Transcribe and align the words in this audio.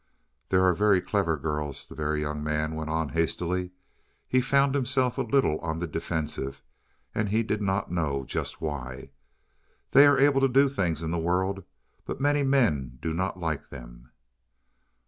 "There 0.49 0.63
are 0.63 0.73
very 0.73 0.99
clever 0.99 1.37
girls," 1.37 1.85
the 1.85 1.93
Very 1.93 2.21
Young 2.21 2.43
Man 2.43 2.73
went 2.73 2.89
on 2.89 3.09
hastily; 3.09 3.69
he 4.27 4.41
found 4.41 4.73
himself 4.73 5.19
a 5.19 5.21
little 5.21 5.59
on 5.59 5.77
the 5.77 5.85
defensive, 5.85 6.63
and 7.13 7.29
he 7.29 7.43
did 7.43 7.61
not 7.61 7.91
know 7.91 8.25
just 8.25 8.59
why. 8.59 9.11
"They 9.91 10.07
are 10.07 10.17
able 10.17 10.41
to 10.41 10.47
do 10.47 10.69
things 10.69 11.03
in 11.03 11.11
the 11.11 11.19
world. 11.19 11.63
But 12.03 12.19
many 12.19 12.41
men 12.41 12.97
do 12.99 13.13
not 13.13 13.39
like 13.39 13.69
them." 13.69 14.09